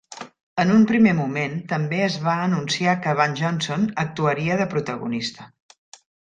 [0.61, 5.51] En un primer moment també es va anunciar que Van Johnson actuaria de protagonista.